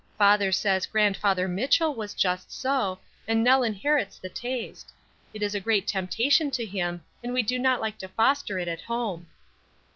[0.17, 4.91] Father says Grandfather Mitchell was just so, and Nell inherits the taste.
[5.31, 8.67] It is a great temptation to him, and we do not like to foster it
[8.67, 9.27] at home."